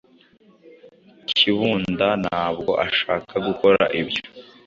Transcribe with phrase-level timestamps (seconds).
[1.35, 4.23] Kibunda ntabwo ashaka gukora ibyo.